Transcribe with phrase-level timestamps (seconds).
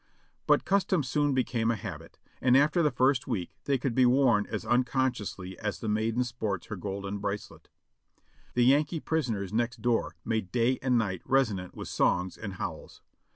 [0.47, 4.47] But custom soon became a habit; and after the first week they could be worn
[4.47, 7.69] as unconsciously as the maiden sports her golden bracelet.
[8.55, 13.03] The Yankee prisoners next door made day and night resonant with songs and howls.